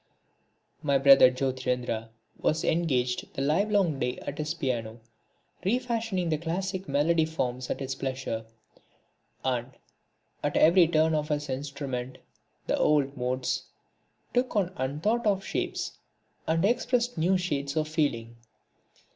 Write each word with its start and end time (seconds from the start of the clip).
My 0.81 0.97
brother, 0.97 1.29
Jyotirindra, 1.29 2.09
was 2.39 2.63
engaged 2.63 3.31
the 3.35 3.43
live 3.43 3.69
long 3.69 3.99
day 3.99 4.17
at 4.23 4.39
his 4.39 4.55
piano, 4.55 4.99
refashioning 5.63 6.29
the 6.29 6.39
classic 6.39 6.87
melodic 6.89 7.27
forms 7.27 7.69
at 7.69 7.79
his 7.81 7.93
pleasure. 7.93 8.43
And, 9.45 9.73
at 10.43 10.57
every 10.57 10.87
turn 10.87 11.13
of 11.13 11.27
his 11.29 11.49
instrument, 11.51 12.17
the 12.65 12.79
old 12.79 13.15
modes 13.15 13.65
took 14.33 14.55
on 14.55 14.73
unthought 14.75 15.27
of 15.27 15.45
shapes 15.45 15.99
and 16.47 16.65
expressed 16.65 17.15
new 17.15 17.37
shades 17.37 17.75
of 17.75 17.87
feeling. 17.87 18.37